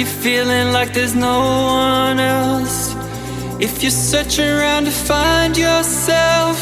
[0.00, 2.94] you're feeling like there's no one else,
[3.60, 6.56] if you're searching around to find yourself,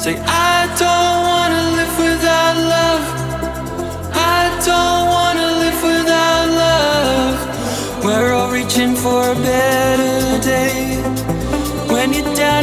[0.00, 3.04] say, I don't wanna live without love.
[4.14, 8.04] I don't wanna live without love.
[8.04, 11.02] We're all reaching for a better day.
[11.92, 12.62] When you're down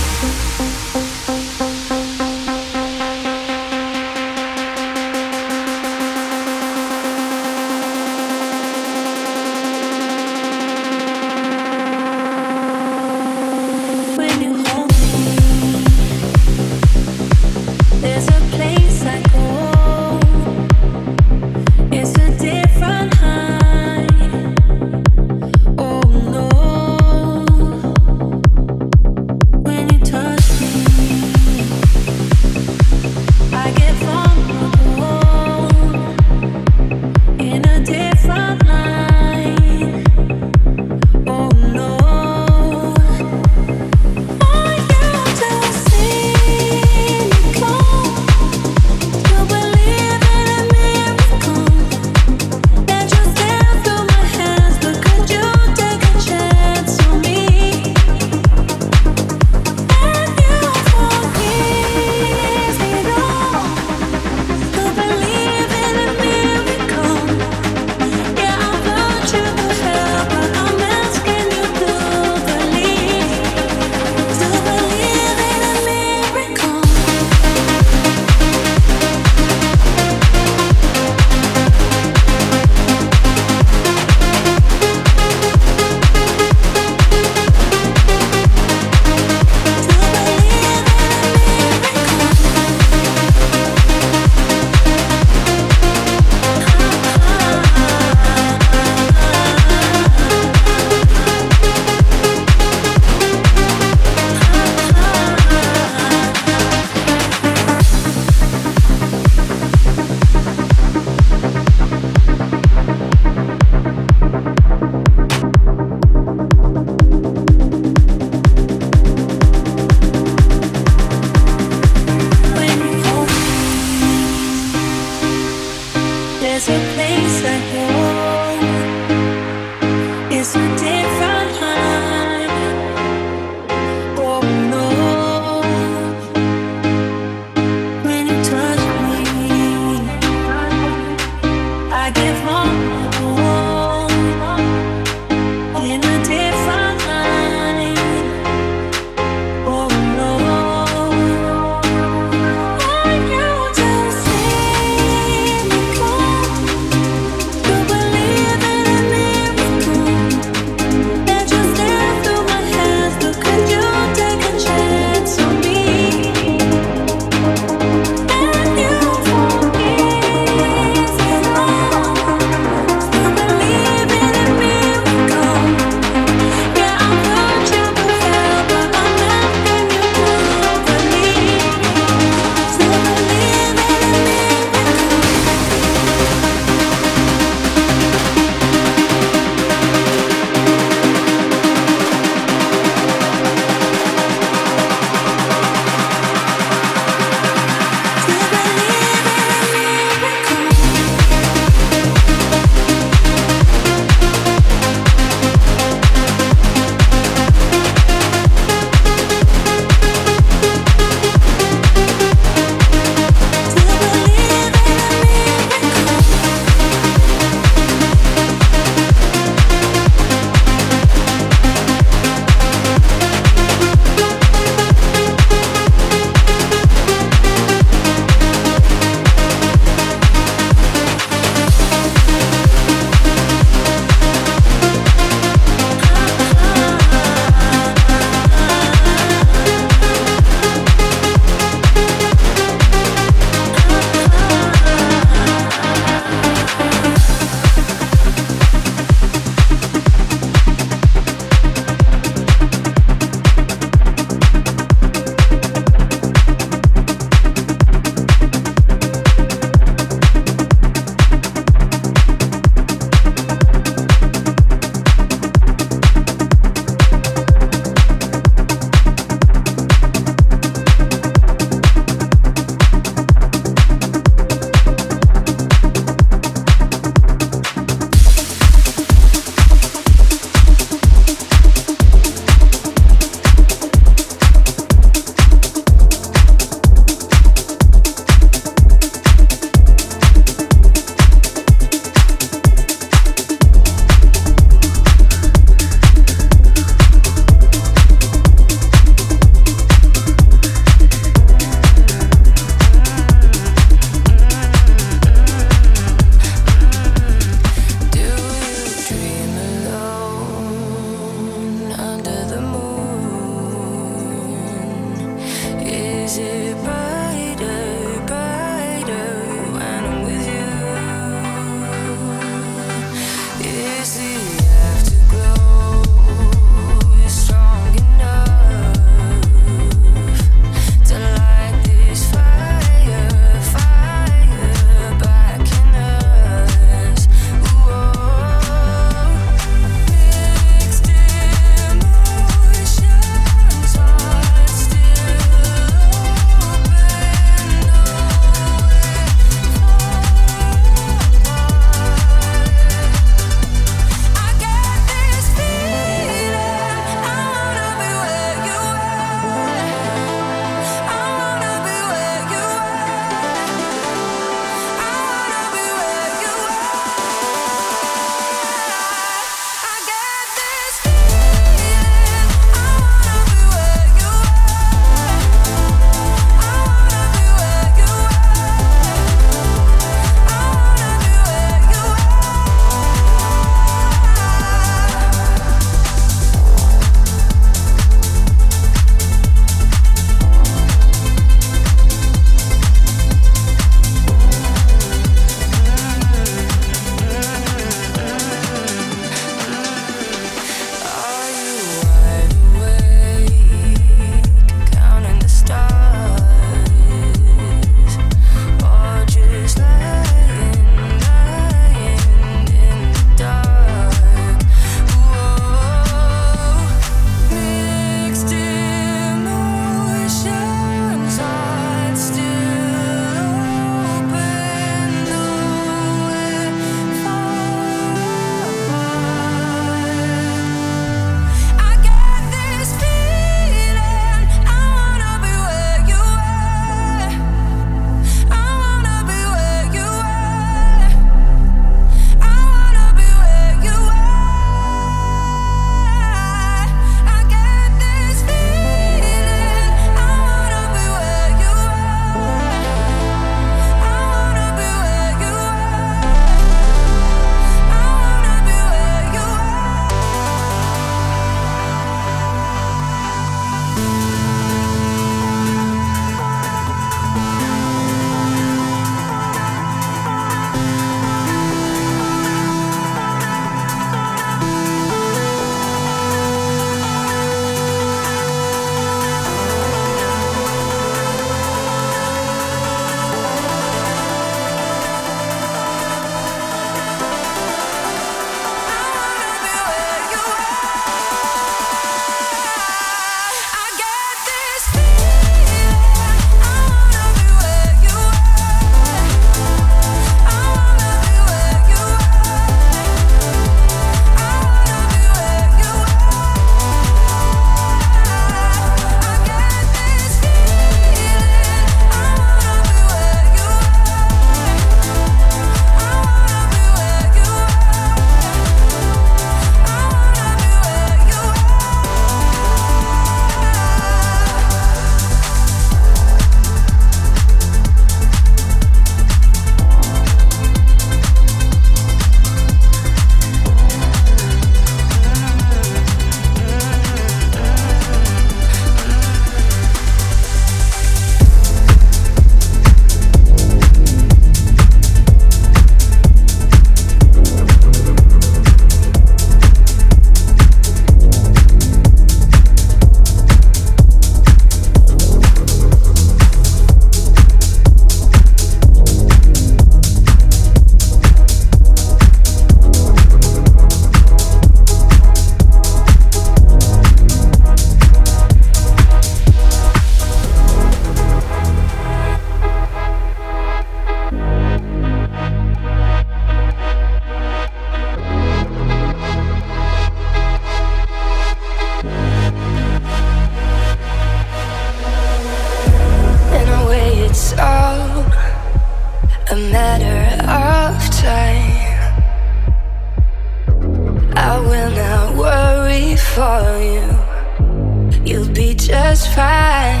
[598.86, 600.00] just fine.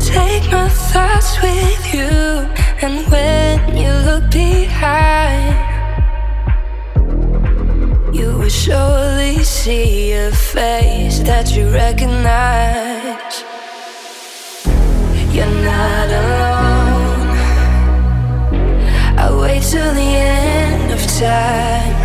[0.00, 2.10] Take my thoughts with you,
[2.84, 5.54] and when you look behind,
[8.14, 13.44] you will surely see a face that you recognize.
[15.34, 17.28] You're not alone.
[19.18, 22.01] I'll wait till the end of time.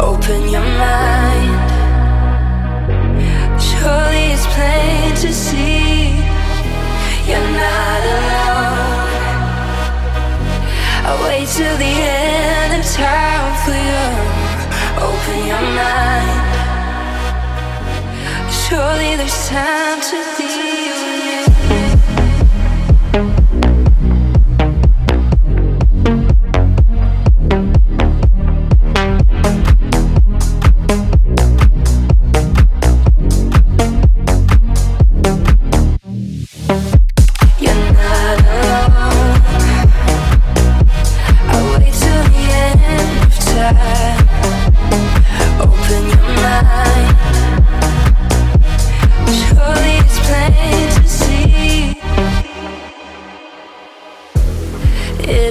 [0.00, 1.70] Open your mind.
[3.60, 6.14] Surely it's plain to see
[7.26, 9.08] you're not alone.
[11.04, 14.06] I'll wait till the end of time for you.
[15.08, 16.46] Open your mind.
[18.50, 20.67] Surely there's time to be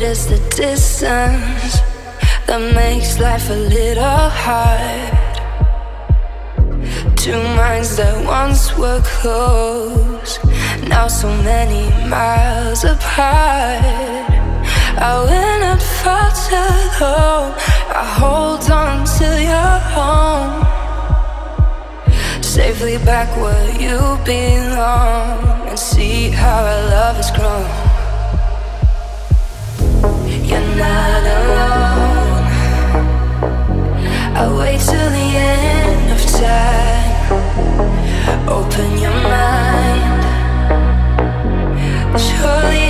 [0.07, 1.01] distance
[2.47, 5.17] that makes life a little hard.
[7.17, 10.39] Two minds that once were close,
[10.87, 13.83] now so many miles apart.
[15.09, 17.53] I will not falter though,
[18.01, 20.63] I hold on till you're home.
[22.41, 27.86] Safely back where you belong, and see how our love has grown
[38.49, 40.23] Open your mind.
[42.19, 42.86] Surely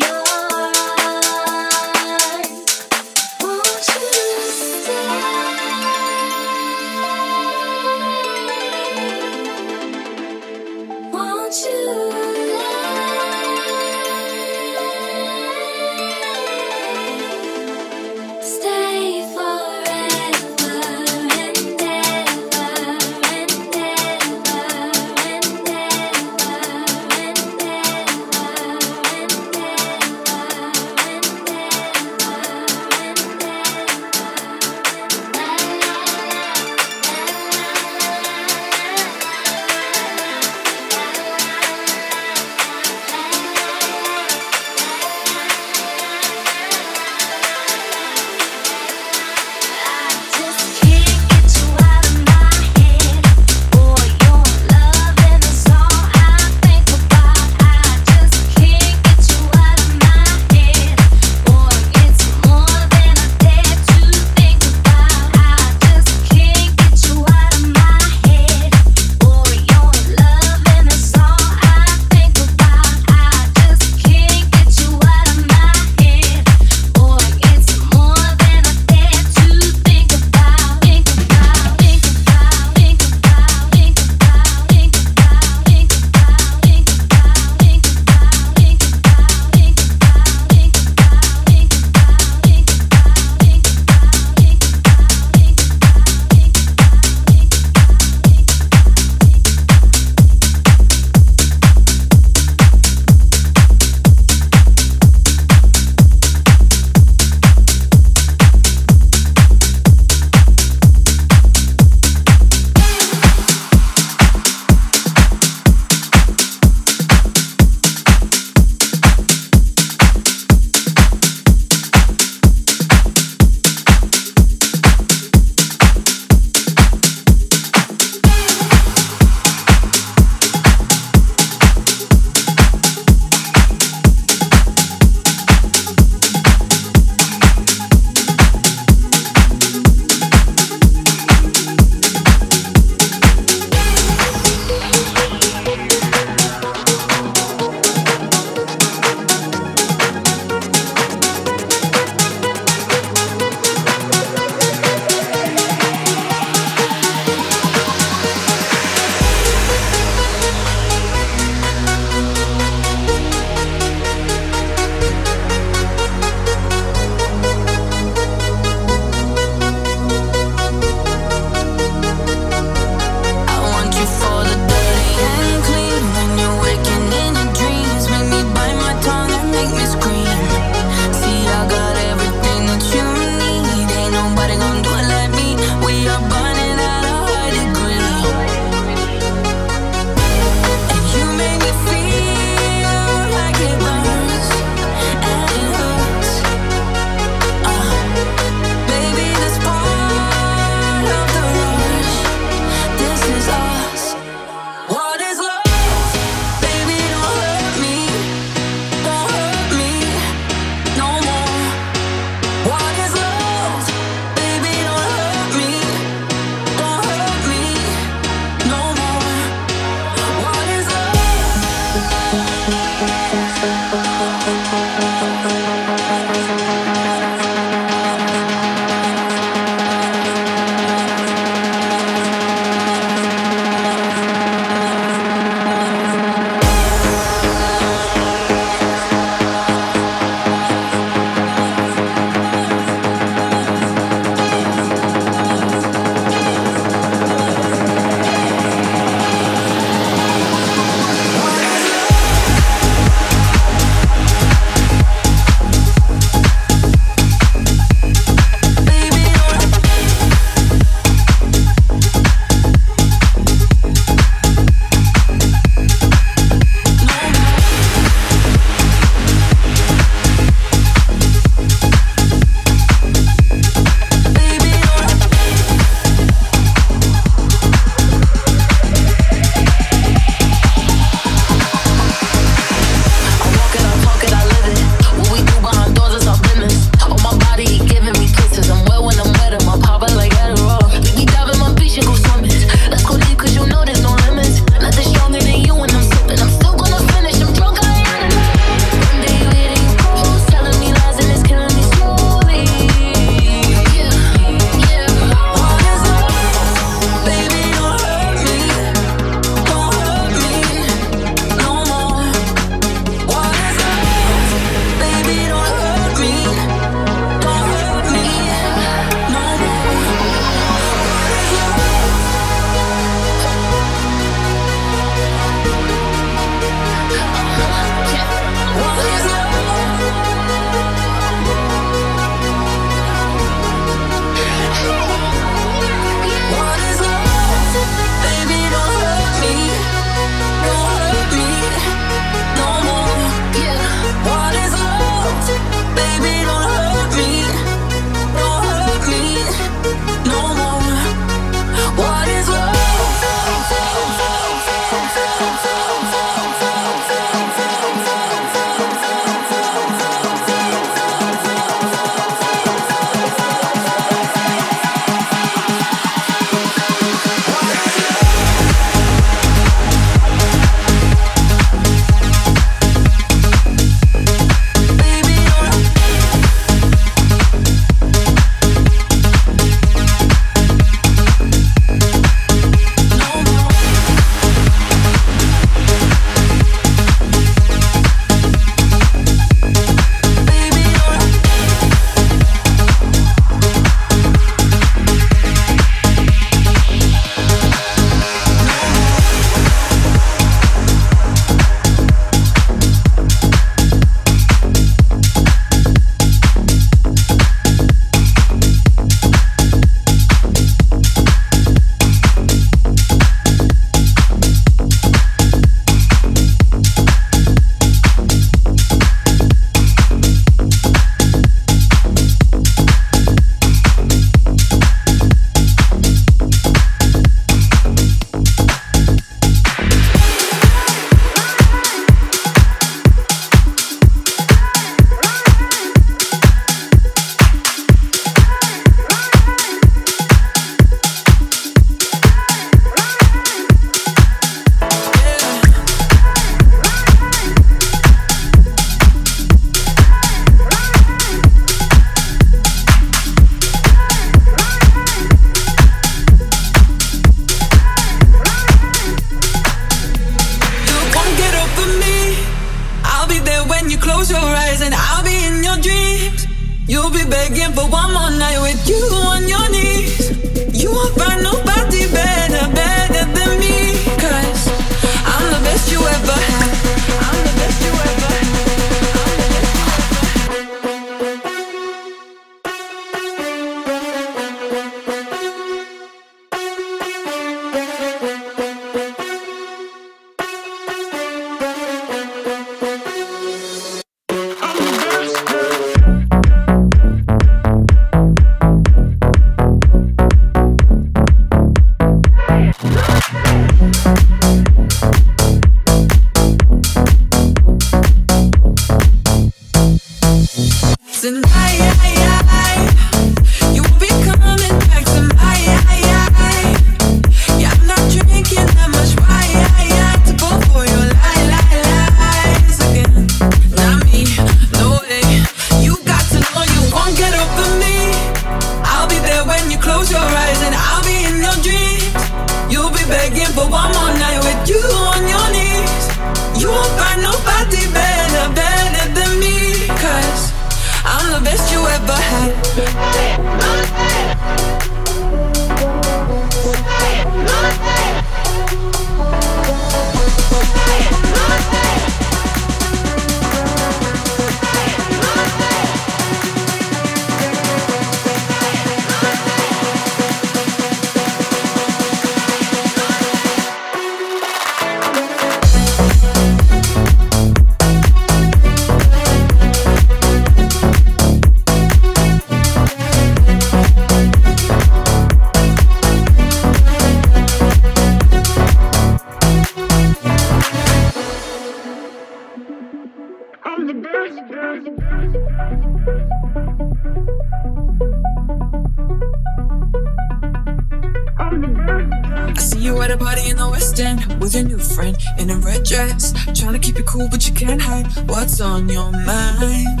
[592.88, 595.84] you at a party in the West End with your new friend in a red
[595.84, 596.32] dress.
[596.58, 600.00] Trying to keep it cool, but you can't hide what's on your mind.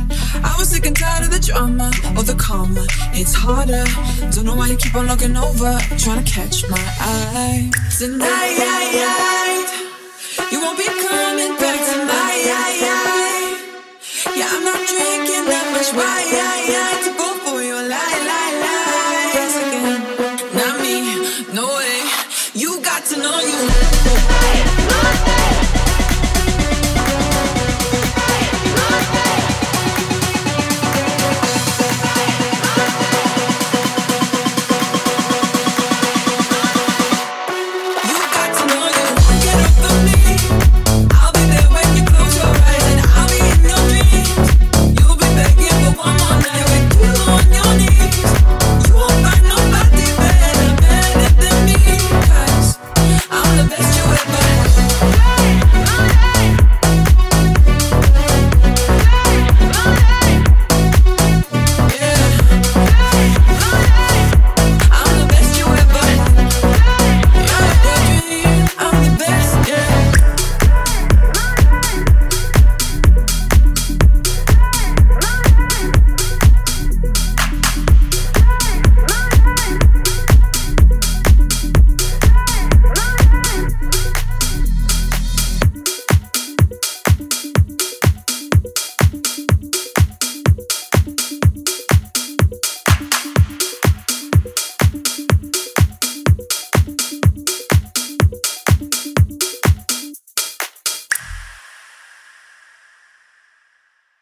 [0.50, 2.86] I was sick and tired of the drama or the karma.
[3.20, 3.84] It's harder.
[4.32, 7.70] Don't know why you keep on looking over, trying to catch my eye.
[7.98, 9.68] Tonight,
[10.50, 12.42] you won't be coming back tonight.
[14.38, 16.28] Yeah, I'm not drinking that much wine
[17.04, 17.18] to
[23.08, 23.87] to know you now.